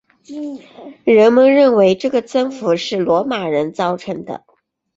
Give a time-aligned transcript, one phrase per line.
[1.03, 4.43] 人们认为这个增幅是罗马人造成的。